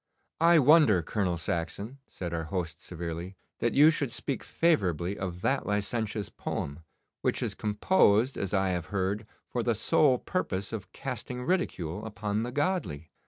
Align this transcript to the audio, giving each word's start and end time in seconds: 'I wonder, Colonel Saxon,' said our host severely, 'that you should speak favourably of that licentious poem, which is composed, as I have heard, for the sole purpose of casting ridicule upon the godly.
'I 0.39 0.57
wonder, 0.65 1.03
Colonel 1.03 1.37
Saxon,' 1.37 1.99
said 2.07 2.33
our 2.33 2.45
host 2.45 2.81
severely, 2.83 3.35
'that 3.59 3.75
you 3.75 3.91
should 3.91 4.11
speak 4.11 4.43
favourably 4.43 5.15
of 5.15 5.41
that 5.41 5.67
licentious 5.67 6.27
poem, 6.27 6.79
which 7.21 7.43
is 7.43 7.53
composed, 7.53 8.35
as 8.35 8.51
I 8.51 8.69
have 8.69 8.87
heard, 8.87 9.27
for 9.47 9.61
the 9.61 9.75
sole 9.75 10.17
purpose 10.17 10.73
of 10.73 10.91
casting 10.91 11.43
ridicule 11.45 12.03
upon 12.03 12.41
the 12.41 12.51
godly. 12.51 13.11